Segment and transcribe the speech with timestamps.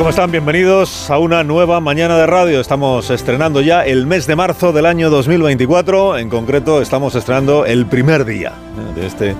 [0.00, 0.30] ¿Cómo están?
[0.30, 2.58] Bienvenidos a una nueva mañana de radio.
[2.58, 6.16] Estamos estrenando ya el mes de marzo del año 2024.
[6.16, 9.36] En concreto, estamos estrenando el primer día eh, de este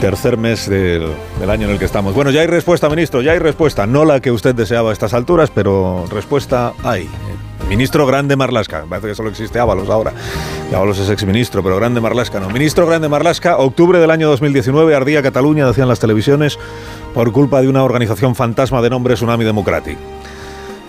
[0.00, 1.06] tercer mes del,
[1.38, 2.14] del año en el que estamos.
[2.14, 3.86] Bueno, ya hay respuesta, ministro, ya hay respuesta.
[3.86, 7.08] No la que usted deseaba a estas alturas, pero respuesta hay.
[7.68, 10.12] Ministro Grande Marlasca, parece que solo existe Ábalos ahora.
[10.72, 12.48] Ábalos es exministro, pero Grande Marlasca no.
[12.48, 16.60] Ministro Grande Marlasca, octubre del año 2019, ardía Cataluña, decían las televisiones,
[17.16, 19.96] por culpa de una organización fantasma de nombre Tsunami Democratic.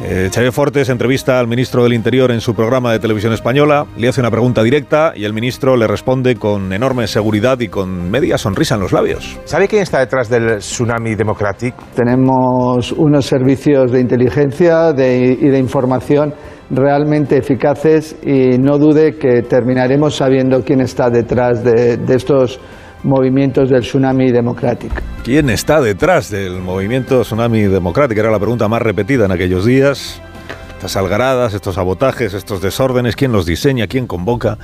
[0.04, 4.10] Eh, Xavier Fortes entrevista al ministro del Interior en su programa de televisión española, le
[4.10, 8.38] hace una pregunta directa y el ministro le responde con enorme seguridad y con media
[8.38, 9.40] sonrisa en los labios.
[9.46, 11.74] ¿Sabe quién está detrás del Tsunami Democratic?
[11.96, 16.34] Tenemos unos servicios de inteligencia de- y de información
[16.70, 22.60] realmente eficaces y no dude que terminaremos sabiendo quién está detrás de, de estos
[23.04, 24.96] movimientos del tsunami democrático.
[25.24, 28.22] ¿Quién está detrás del movimiento Tsunami Democrático?
[28.22, 30.22] Era la pregunta más repetida en aquellos días.
[30.76, 33.88] Estas algaradas, estos sabotajes, estos desórdenes, ¿quién los diseña?
[33.88, 34.58] ¿Quién convoca?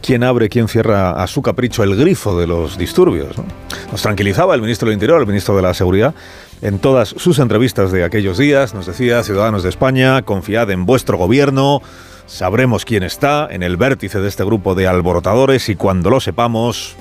[0.00, 0.48] ¿Quién abre?
[0.48, 3.36] ¿Quién cierra a su capricho el grifo de los disturbios?
[3.36, 3.44] no?
[3.90, 6.14] Nos tranquilizaba el ministro del Interior, el ministro de la Seguridad,
[6.62, 8.72] en todas sus entrevistas de aquellos días.
[8.72, 11.82] Nos decía, ciudadanos de España, confiad en vuestro gobierno,
[12.26, 16.96] sabremos quién está en el vértice de este grupo de alborotadores y cuando lo sepamos,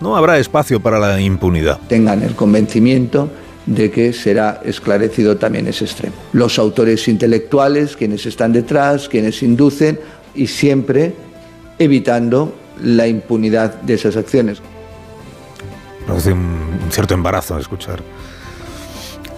[0.00, 1.78] no habrá espacio para la impunidad.
[1.88, 3.30] Tengan el convencimiento
[3.66, 6.14] de que será esclarecido también ese extremo.
[6.32, 9.98] Los autores intelectuales, quienes están detrás, quienes inducen
[10.34, 11.14] y siempre
[11.78, 14.60] evitando la impunidad de esas acciones.
[16.08, 16.32] Un,
[16.84, 18.00] un cierto embarazo escuchar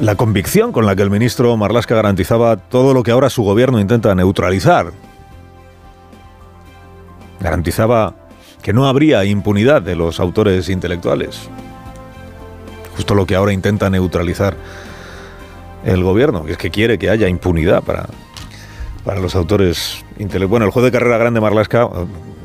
[0.01, 3.81] la convicción con la que el ministro Marlasca garantizaba todo lo que ahora su gobierno
[3.81, 4.93] intenta neutralizar.
[7.41, 8.15] Garantizaba
[8.63, 11.49] que no habría impunidad de los autores intelectuales.
[12.97, 14.57] Justo lo que ahora intenta neutralizar
[15.85, 18.07] el gobierno, que es que quiere que haya impunidad para,
[19.05, 20.51] para los autores intelectuales.
[20.51, 21.89] Bueno, el juez de carrera grande Marlasca,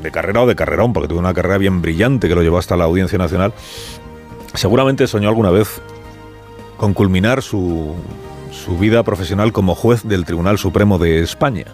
[0.02, 2.76] de carrera o de carrerón, porque tuvo una carrera bien brillante que lo llevó hasta
[2.76, 3.52] la Audiencia Nacional,
[4.54, 5.80] seguramente soñó alguna vez
[6.76, 7.94] con culminar su,
[8.52, 11.66] su vida profesional como juez del Tribunal Supremo de España.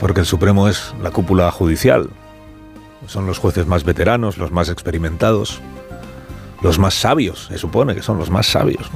[0.00, 2.08] Porque el Supremo es la cúpula judicial.
[3.06, 5.60] Son los jueces más veteranos, los más experimentados,
[6.62, 8.90] los más sabios, se supone que son los más sabios.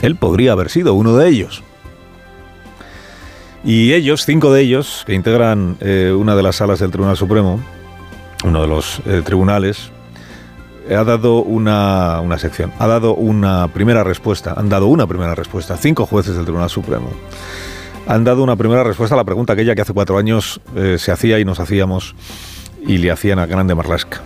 [0.00, 1.62] Él podría haber sido uno de ellos.
[3.64, 7.60] Y ellos, cinco de ellos, que integran eh, una de las salas del Tribunal Supremo,
[8.44, 9.90] uno de los eh, tribunales,
[10.88, 15.76] ha dado una, una sección, ha dado una primera respuesta, han dado una primera respuesta,
[15.76, 17.10] cinco jueces del Tribunal Supremo
[18.08, 21.12] han dado una primera respuesta a la pregunta aquella que hace cuatro años eh, se
[21.12, 22.14] hacía y nos hacíamos
[22.86, 24.22] y le hacían a Grande Marlasca.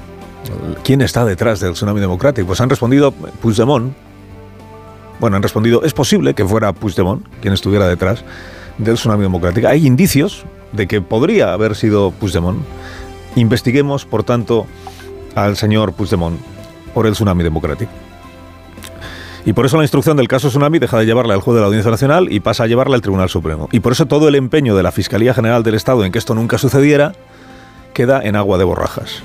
[0.85, 2.47] ¿Quién está detrás del tsunami democrático?
[2.47, 3.93] Pues han respondido Puigdemont.
[5.19, 8.25] Bueno, han respondido, es posible que fuera Puigdemont quien estuviera detrás
[8.79, 9.67] del tsunami democrático.
[9.67, 12.63] Hay indicios de que podría haber sido Puigdemont.
[13.35, 14.65] Investiguemos, por tanto,
[15.35, 16.39] al señor Puigdemont
[16.95, 17.91] por el tsunami democrático.
[19.45, 21.67] Y por eso la instrucción del caso Tsunami deja de llevarla al juez de la
[21.67, 23.69] Audiencia Nacional y pasa a llevarla al Tribunal Supremo.
[23.73, 26.35] Y por eso todo el empeño de la Fiscalía General del Estado en que esto
[26.35, 27.13] nunca sucediera
[27.93, 29.23] queda en agua de borrajas.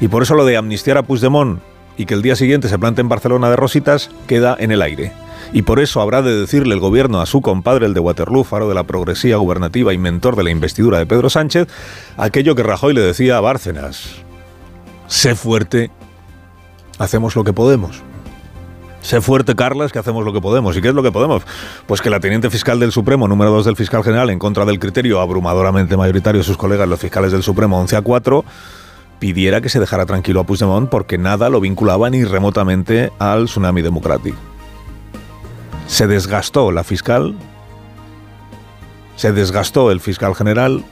[0.00, 1.60] Y por eso lo de amnistiar a Puigdemont
[1.96, 5.12] y que el día siguiente se plante en Barcelona de rositas queda en el aire.
[5.52, 8.68] Y por eso habrá de decirle el gobierno a su compadre, el de Waterloo, faro
[8.68, 11.68] de la progresía gubernativa y mentor de la investidura de Pedro Sánchez,
[12.16, 14.16] aquello que Rajoy le decía a Bárcenas.
[15.08, 15.90] Sé fuerte,
[16.98, 18.02] hacemos lo que podemos.
[19.02, 20.76] Sé fuerte, Carlas, que hacemos lo que podemos.
[20.76, 21.42] ¿Y qué es lo que podemos?
[21.86, 24.78] Pues que la teniente fiscal del Supremo, número 2 del fiscal general, en contra del
[24.78, 28.44] criterio abrumadoramente mayoritario de sus colegas, los fiscales del Supremo 11 a 4,
[29.18, 33.82] pidiera que se dejara tranquilo a Puigdemont porque nada lo vinculaba ni remotamente al tsunami
[33.82, 34.38] democrático.
[35.86, 37.34] Se desgastó la fiscal,
[39.16, 40.84] se desgastó el fiscal general,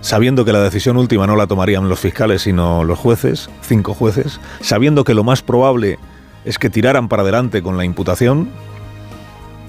[0.00, 4.40] sabiendo que la decisión última no la tomarían los fiscales sino los jueces, cinco jueces,
[4.60, 5.98] sabiendo que lo más probable
[6.44, 8.48] es que tiraran para adelante con la imputación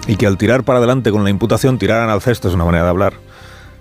[0.07, 2.85] y que al tirar para adelante con la imputación tiraran al cesto, es una manera
[2.85, 3.13] de hablar,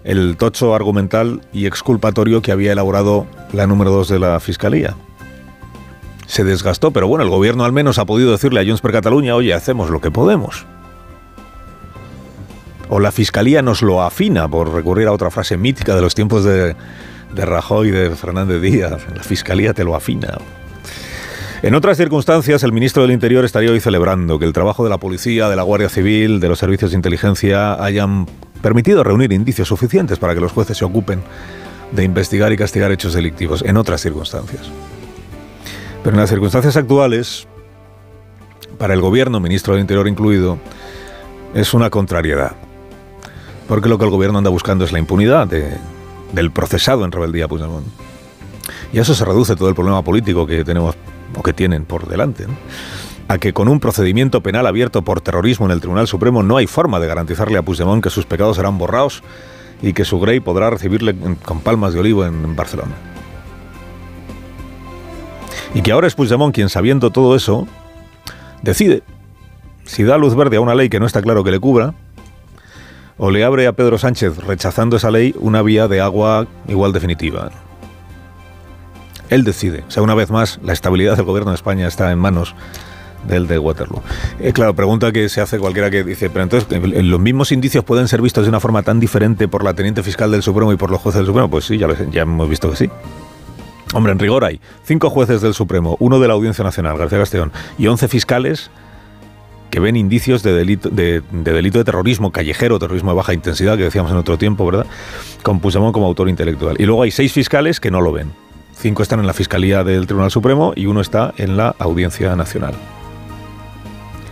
[0.04, 4.94] el tocho argumental y exculpatorio que había elaborado la número 2 de la Fiscalía.
[6.26, 9.34] Se desgastó, pero bueno, el gobierno al menos ha podido decirle a Junts per Cataluña,
[9.34, 10.64] oye, hacemos lo que podemos.
[12.88, 16.44] O la Fiscalía nos lo afina, por recurrir a otra frase mítica de los tiempos
[16.44, 16.76] de,
[17.34, 19.06] de Rajoy y de Fernández Díaz.
[19.14, 20.38] La Fiscalía te lo afina.
[21.62, 24.96] En otras circunstancias, el ministro del Interior estaría hoy celebrando que el trabajo de la
[24.96, 28.26] policía, de la Guardia Civil, de los servicios de inteligencia hayan
[28.62, 31.20] permitido reunir indicios suficientes para que los jueces se ocupen
[31.92, 34.70] de investigar y castigar hechos delictivos en otras circunstancias.
[36.02, 37.46] Pero en las circunstancias actuales,
[38.78, 40.58] para el gobierno, ministro del Interior incluido,
[41.52, 42.52] es una contrariedad.
[43.68, 47.86] Porque lo que el gobierno anda buscando es la impunidad del procesado en rebeldía Puigdemont.
[48.94, 50.96] Y a eso se reduce todo el problema político que tenemos
[51.36, 52.46] o que tienen por delante.
[53.28, 56.66] A que con un procedimiento penal abierto por terrorismo en el Tribunal Supremo no hay
[56.66, 59.22] forma de garantizarle a Puigdemont que sus pecados serán borrados
[59.82, 62.94] y que su Grey podrá recibirle con palmas de olivo en Barcelona.
[65.74, 67.68] Y que ahora es Puigdemont quien, sabiendo todo eso,
[68.62, 69.02] decide
[69.84, 71.94] si da luz verde a una ley que no está claro que le cubra,
[73.18, 77.50] o le abre a Pedro Sánchez, rechazando esa ley, una vía de agua igual definitiva.
[79.30, 79.84] Él decide.
[79.88, 82.54] O sea, una vez más, la estabilidad del gobierno de España está en manos
[83.26, 84.02] del de Waterloo.
[84.40, 86.68] Eh, claro, pregunta que se hace cualquiera que dice, pero entonces,
[87.04, 90.30] ¿los mismos indicios pueden ser vistos de una forma tan diferente por la teniente fiscal
[90.30, 91.50] del Supremo y por los jueces del Supremo?
[91.50, 91.88] Pues sí, ya,
[92.22, 92.90] hemos visto que sí.
[93.92, 97.52] Hombre, en rigor hay cinco jueces del Supremo, uno de la Audiencia Nacional, García Castellón,
[97.76, 98.70] y once fiscales
[99.70, 103.84] que ven indicios de delito de, delito de terrorismo callejero, terrorismo de baja intensidad, que
[103.84, 104.86] decíamos en otro tiempo, ¿verdad?
[105.42, 106.76] Con Puigdemont como autor intelectual.
[106.78, 108.32] Y luego hay seis fiscales que no lo ven.
[108.80, 112.72] Cinco están en la Fiscalía del Tribunal Supremo y uno está en la Audiencia Nacional.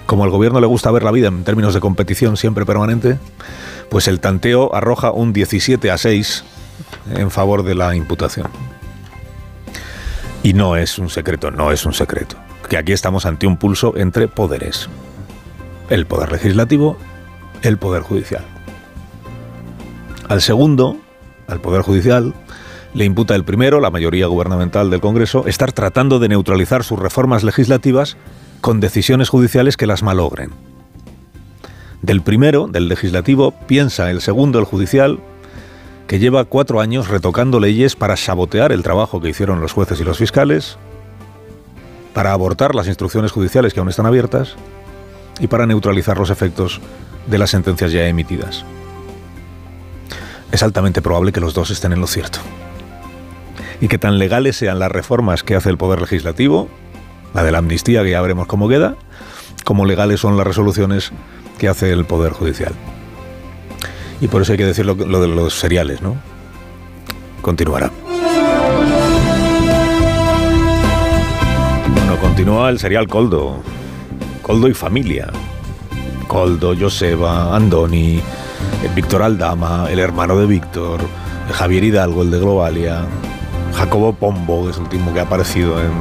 [0.07, 3.19] Como al gobierno le gusta ver la vida en términos de competición siempre permanente,
[3.91, 6.45] pues el tanteo arroja un 17 a 6
[7.15, 8.49] en favor de la imputación.
[10.43, 12.37] Y no es un secreto, no es un secreto,
[12.71, 14.89] que aquí estamos ante un pulso entre poderes
[15.91, 16.97] el Poder Legislativo,
[17.63, 18.45] el Poder Judicial.
[20.29, 20.97] Al segundo,
[21.47, 22.35] al Poder Judicial,
[22.99, 27.45] le imputa el primero, la mayoría gubernamental del Congreso, estar tratando de neutralizar sus reformas
[27.45, 28.17] legislativas
[28.61, 30.51] con decisiones judiciales que las malogren.
[32.03, 35.21] Del primero, del legislativo, piensa el segundo, el judicial,
[36.09, 40.05] que lleva cuatro años retocando leyes para sabotear el trabajo que hicieron los jueces y
[40.05, 40.77] los fiscales,
[42.15, 44.57] para abortar las instrucciones judiciales que aún están abiertas,
[45.39, 46.81] y para neutralizar los efectos
[47.29, 48.65] de las sentencias ya emitidas.
[50.51, 52.41] Es altamente probable que los dos estén en lo cierto.
[53.81, 56.69] Y que tan legales sean las reformas que hace el Poder Legislativo,
[57.35, 58.97] la de la amnistía que ya veremos cómo queda,
[59.65, 61.13] como legales son las resoluciones
[61.59, 62.73] que hace el Poder Judicial.
[64.21, 66.17] Y por eso hay que decir lo, de los seriales, ¿no?
[67.41, 67.91] Continuará.
[71.95, 73.63] Bueno, continúa el serial Coldo.
[74.43, 75.29] Coldo y familia.
[76.27, 78.21] Coldo, Joseba, Andoni,
[78.95, 81.01] Víctor Aldama, el hermano de Víctor,
[81.53, 83.05] Javier Hidalgo, el de Globalia,
[83.79, 85.93] Jacobo Pombo, es el último que ha aparecido en...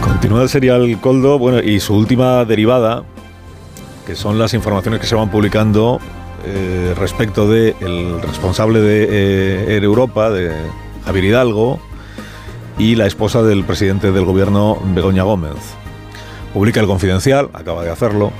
[0.00, 3.02] Continúa el serial Coldo, bueno, y su última derivada,
[4.06, 6.00] que son las informaciones que se van publicando
[6.46, 10.54] eh, respecto del el responsable de eh, Europa, de
[11.04, 11.78] Javier Hidalgo,
[12.78, 15.52] y la esposa del presidente del gobierno, Begoña Gómez.
[16.54, 18.32] Publica el Confidencial, acaba de hacerlo,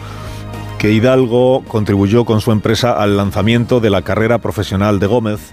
[0.78, 5.52] que Hidalgo contribuyó con su empresa al lanzamiento de la carrera profesional de Gómez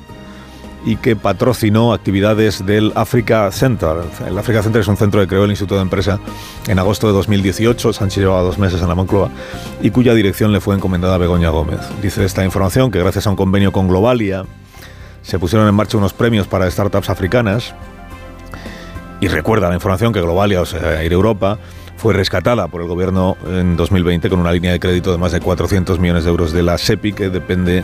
[0.85, 3.97] y que patrocinó actividades del Africa Center.
[4.27, 6.19] El Africa Center es un centro que creó el Instituto de Empresa
[6.67, 7.93] en agosto de 2018.
[7.93, 9.29] Sánchez llevaba dos meses en la Moncloa
[9.81, 11.79] y cuya dirección le fue encomendada a Begoña Gómez.
[12.01, 14.45] Dice esta información que gracias a un convenio con Globalia
[15.21, 17.75] se pusieron en marcha unos premios para startups africanas.
[19.19, 21.59] Y recuerda la información que Globalia, o sea, Air Europa,
[22.01, 25.39] fue rescatada por el gobierno en 2020 con una línea de crédito de más de
[25.39, 27.83] 400 millones de euros de la SEPI, que depende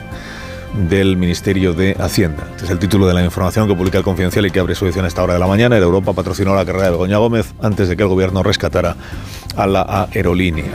[0.74, 2.48] del Ministerio de Hacienda.
[2.52, 4.86] Este es el título de la información que publica el Confidencial y que abre su
[4.86, 5.78] edición a esta hora de la mañana.
[5.78, 8.96] El Europa patrocinó la carrera de Begoña Gómez antes de que el gobierno rescatara
[9.56, 10.66] a la aerolínea.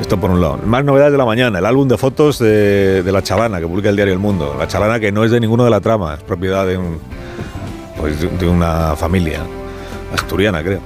[0.00, 0.58] Esto por un lado.
[0.64, 1.58] Más novedades de la mañana.
[1.60, 4.56] El álbum de fotos de, La Chalana que publica el diario El Mundo.
[4.58, 6.66] La Chalana que no es de ninguno de la trama, es propiedad
[7.96, 9.40] pues de una familia
[10.12, 10.80] asturiana, creo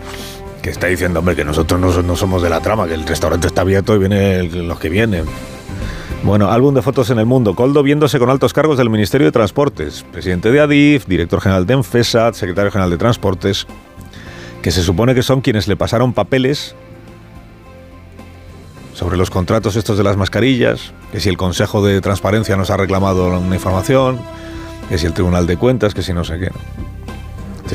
[0.62, 3.62] que está diciendo, hombre, que nosotros no, somos de la trama, que el restaurante está
[3.62, 5.24] abierto y vienen los que vienen.
[6.22, 7.54] Bueno, álbum de fotos en el mundo.
[7.54, 10.04] Coldo viéndose con altos cargos del Ministerio de Transportes.
[10.12, 13.66] Presidente de ADIF, director general de ENFESAT, secretario general de Transportes,
[14.62, 16.74] que se supone que son quienes le pasaron papeles
[18.94, 22.76] sobre los contratos estos de las mascarillas, que si el Consejo de Transparencia nos ha
[22.76, 24.18] reclamado una información,
[24.88, 26.50] que si el Tribunal de Cuentas, que si no sé qué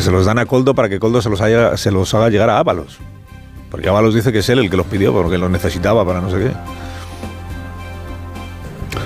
[0.01, 1.39] se los dan a Coldo para que Coldo se los,
[1.79, 2.97] se los haga llegar a Ábalos.
[3.71, 6.29] Porque Ábalos dice que es él el que los pidió porque los necesitaba para no
[6.29, 6.51] sé qué.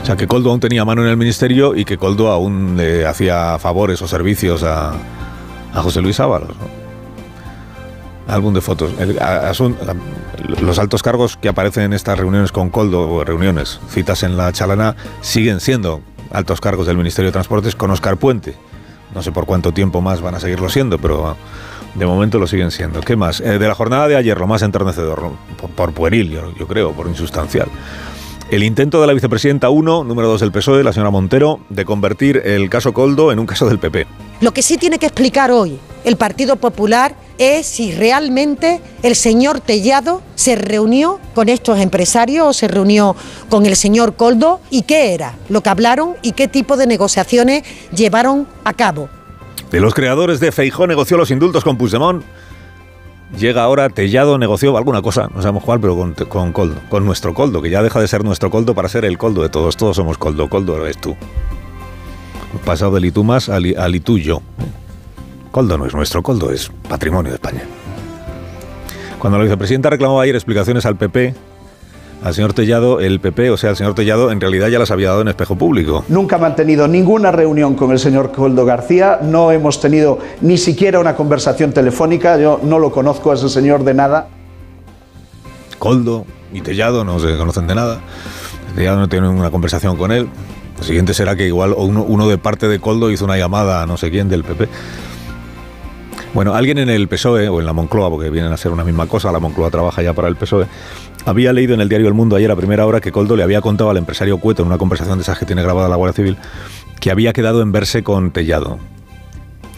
[0.07, 3.57] Sea, que Coldo aún tenía mano en el ministerio y que Coldo aún le hacía
[3.59, 4.93] favores o servicios a,
[5.73, 6.49] a José Luis Ábalos.
[6.49, 8.33] ¿no?
[8.33, 8.91] Álbum de fotos.
[8.99, 9.53] El- a- a-
[10.61, 14.51] los altos cargos que aparecen en estas reuniones con Coldo, o reuniones, citas en la
[14.51, 18.55] chalana, siguen siendo altos cargos del Ministerio de Transportes con Oscar Puente.
[19.15, 21.35] No sé por cuánto tiempo más van a seguirlo siendo, pero
[21.95, 22.99] de momento lo siguen siendo.
[23.01, 23.39] ¿Qué más?
[23.39, 26.91] Eh, de la jornada de ayer, lo más enternecedor, por, por pueril, yo, yo creo,
[26.91, 27.67] por insustancial.
[28.49, 32.41] El intento de la vicepresidenta 1, número 2 del PSOE, la señora Montero, de convertir
[32.45, 34.07] el caso Coldo en un caso del PP.
[34.39, 39.59] Lo que sí tiene que explicar hoy el Partido Popular es si realmente el señor
[39.59, 43.17] Tellado se reunió con estos empresarios o se reunió
[43.49, 47.63] con el señor Coldo y qué era lo que hablaron y qué tipo de negociaciones
[47.91, 49.09] llevaron a cabo.
[49.71, 52.23] De los creadores de Feijó negoció los indultos con Puigdemont.
[53.37, 57.33] Llega ahora Tellado, negoció alguna cosa, no sabemos cuál, pero con, con Coldo, con nuestro
[57.33, 59.75] Coldo, que ya deja de ser nuestro Coldo para ser el Coldo de todos.
[59.75, 61.15] Todos somos Coldo, Coldo eres tú.
[62.65, 64.41] Pasado del y tú más al, y- al y tú yo.
[65.51, 67.63] Coldo no es nuestro, Coldo es patrimonio de España.
[69.19, 71.35] Cuando la vicepresidenta reclamaba ayer explicaciones al PP,
[72.23, 75.09] al señor Tellado, el PP, o sea, el señor Tellado, en realidad ya las había
[75.09, 76.03] dado en espejo público.
[76.07, 80.99] Nunca ha mantenido ninguna reunión con el señor Coldo García, no hemos tenido ni siquiera
[80.99, 84.27] una conversación telefónica, yo no lo conozco a ese señor de nada.
[85.77, 87.99] Coldo y Tellado no se conocen de nada.
[88.75, 90.27] Tellado no tiene una conversación con él.
[90.77, 93.85] Lo siguiente será que igual uno, uno de parte de Coldo hizo una llamada a
[93.85, 94.67] no sé quién del PP.
[96.33, 99.07] Bueno, alguien en el PSOE o en la Moncloa, porque vienen a ser una misma
[99.07, 100.67] cosa, la Moncloa trabaja ya para el PSOE,
[101.27, 103.61] había leído en el diario El Mundo ayer a primera hora que Coldo le había
[103.61, 106.37] contado al empresario Cueto en una conversación de esas que tiene grabada la Guardia Civil
[106.99, 108.79] que había quedado en verse con Tellado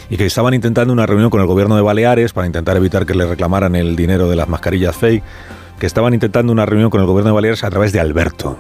[0.10, 3.14] y que estaban intentando una reunión con el gobierno de Baleares para intentar evitar que
[3.14, 5.24] le reclamaran el dinero de las mascarillas fake,
[5.80, 8.58] que estaban intentando una reunión con el gobierno de Baleares a través de Alberto.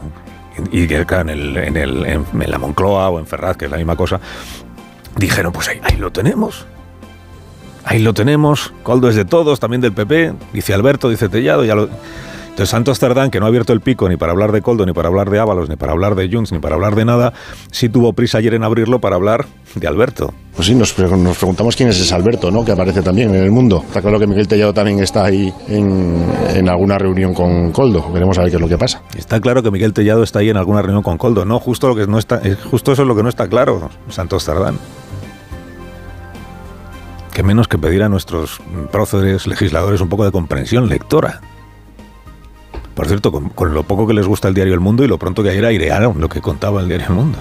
[0.71, 3.77] Y que, en, el- en el- en la Moncloa o en Ferraz, que es la
[3.77, 4.19] misma cosa,
[5.17, 6.67] dijeron, pues ahí, ahí lo tenemos.
[7.85, 8.71] Ahí lo tenemos.
[8.83, 10.33] Coldo es de todos, también del PP.
[10.53, 11.89] Dice Alberto, dice Tellado, ya lo...
[12.59, 14.91] Entonces Santos Cerdán, que no ha abierto el pico ni para hablar de Coldo, ni
[14.91, 17.31] para hablar de Ábalos, ni para hablar de Junts, ni para hablar de nada,
[17.71, 20.33] sí tuvo prisa ayer en abrirlo para hablar de Alberto.
[20.57, 22.65] Pues sí, nos, pre- nos preguntamos quién es ese Alberto, ¿no?
[22.65, 23.81] Que aparece también en el mundo.
[23.87, 26.21] Está claro que Miguel Tellado también está ahí en,
[26.53, 28.11] en alguna reunión con Coldo.
[28.11, 29.03] Queremos saber qué es lo que pasa.
[29.17, 31.45] Está claro que Miguel Tellado está ahí en alguna reunión con Coldo.
[31.45, 33.89] No, justo lo que no está, es justo eso es lo que no está claro,
[34.09, 34.77] Santos Cerdán.
[37.33, 38.59] Que menos que pedir a nuestros
[38.91, 41.39] próceres legisladores un poco de comprensión lectora.
[42.99, 45.41] Por cierto, con, lo poco que les gusta el diario El Mundo y lo pronto
[45.41, 47.39] que ayer airearon lo que contaba el diario El Mundo.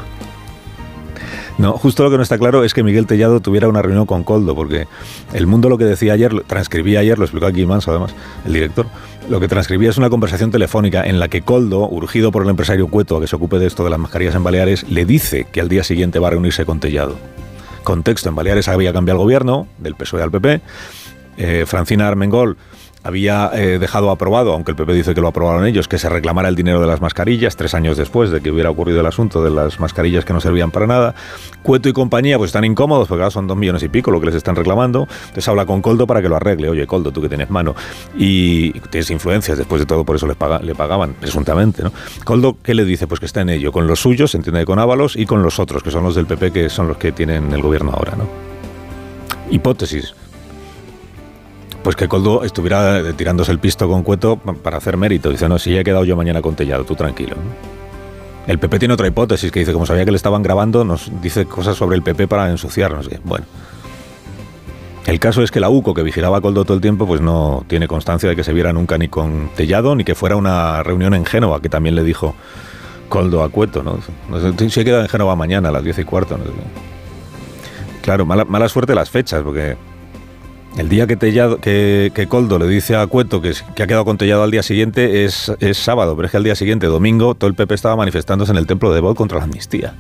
[1.59, 4.23] No, justo lo que no está claro es que Miguel Tellado tuviera una reunión con
[4.23, 4.87] Coldo, porque
[5.33, 8.15] El Mundo lo que decía ayer, transcribía ayer, lo explicó aquí Manso además,
[8.47, 8.87] el director,
[9.29, 12.87] lo que transcribía es una conversación telefónica en la que Coldo, urgido por el empresario
[12.87, 15.61] Cueto a que se ocupe de esto de las mascarillas en Baleares, le dice que
[15.61, 17.17] al día siguiente va a reunirse con Tellado.
[17.83, 20.61] Contexto, en Baleares había cambiado el gobierno, del PSOE al PP,
[21.37, 22.57] eh, Francina Armengol
[23.03, 26.49] había eh, dejado aprobado, aunque el PP dice que lo aprobaron ellos, que se reclamara
[26.49, 29.51] el dinero de las mascarillas, tres años después de que hubiera ocurrido el asunto de
[29.51, 31.15] las mascarillas que no servían para nada.
[31.63, 34.27] Cueto y compañía pues están incómodos, porque ahora son dos millones y pico lo que
[34.27, 35.09] les están reclamando.
[35.21, 36.69] Entonces habla con Coldo para que lo arregle.
[36.69, 37.75] Oye, Coldo, tú que tienes mano
[38.17, 41.83] y tienes influencias, después de todo por eso les le pagaban, presuntamente.
[42.25, 43.07] Coldo, ¿qué le dice?
[43.07, 45.83] Pues que está en ello, con los suyos, entiende con Ábalos, y con los otros,
[45.83, 48.15] que son los del PP, que son los que tienen el gobierno ahora.
[48.17, 48.29] ¿no?
[49.51, 50.15] Hipótesis.
[51.89, 55.31] Pues que Coldo estuviera eh, tirándose el pisto con Cueto pa- para hacer mérito.
[55.31, 57.35] Dice, no, si ya he quedado yo mañana con Tellado, tú tranquilo.
[58.47, 61.47] El PP tiene otra hipótesis que dice, como sabía que le estaban grabando, nos dice
[61.47, 63.09] cosas sobre el PP para ensuciarnos.
[63.25, 63.47] Bueno.
[65.07, 67.65] El caso es que la UCO, que vigilaba a Coldo todo el tiempo, pues no
[67.69, 71.15] tiene constancia de que se viera nunca ni con Tellado, ni que fuera una reunión
[71.15, 72.35] en Génova, que también le dijo
[73.09, 73.99] Coldo a Cueto, ¿no?
[74.69, 76.39] Si he quedado en Génova mañana a las diez y cuarto.
[78.03, 79.79] Claro, mala, mala suerte las fechas, porque
[80.77, 84.19] el día que, Tellado, que, que Coldo le dice a Cueto que, ha quedado con
[84.19, 87.49] Tellado al día siguiente es, es sábado, pero es que al día siguiente, domingo, todo
[87.49, 89.95] el PP estaba manifestándose en el templo de Bod contra la amnistía.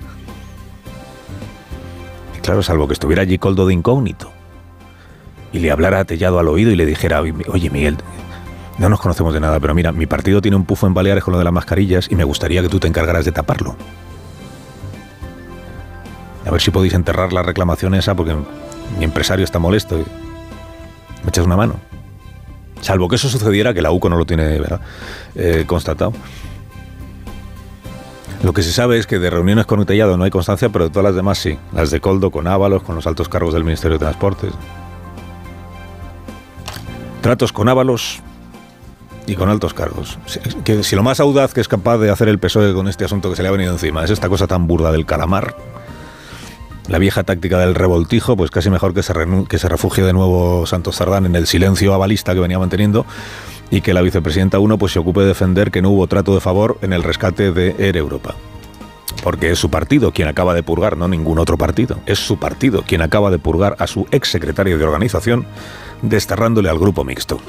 [2.36, 4.30] Y claro, salvo que estuviera allí Coldo de incógnito
[5.52, 7.96] y le hablara a Tellado al oído y le dijera, oye Miguel,
[8.78, 11.32] no nos conocemos de nada, pero mira, mi partido tiene un pufo en Baleares con
[11.32, 13.76] lo de las mascarillas y me gustaría que tú te encargaras de taparlo.
[16.46, 18.34] A ver si podéis enterrar la reclamación esa porque
[18.98, 20.04] mi empresario está molesto.
[21.22, 21.76] ¿Me echas una mano?
[22.80, 24.80] Salvo que eso sucediera, que la UCO no lo tiene ¿verdad?
[25.34, 26.12] Eh, constatado.
[28.42, 30.90] Lo que se sabe es que de reuniones con Utellado no hay constancia, pero de
[30.90, 31.58] todas las demás sí.
[31.72, 34.52] Las de Coldo con Ábalos, con los altos cargos del Ministerio de Transportes.
[37.20, 38.20] Tratos con Ábalos
[39.26, 40.18] y con altos cargos.
[40.26, 43.04] Si, que si lo más audaz que es capaz de hacer el PSOE con este
[43.04, 45.56] asunto que se le ha venido encima es esta cosa tan burda del calamar,
[46.88, 49.12] la vieja táctica del revoltijo, pues casi mejor que se,
[49.68, 53.06] refugie de nuevo Santos Zardán en el silencio avalista que venía manteniendo
[53.70, 56.40] y que la vicepresidenta 1 pues, se ocupe de defender que no hubo trato de
[56.40, 58.34] favor en el rescate de Air Europa.
[59.22, 61.98] Porque es su partido quien acaba de purgar, no ningún otro partido.
[62.06, 65.44] Es su partido quien acaba de purgar a su ex secretario de organización,
[66.02, 67.40] desterrándole al grupo mixto.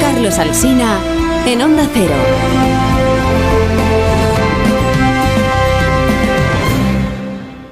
[0.00, 0.98] Carlos Alsina,
[1.46, 2.75] en Onda Cero.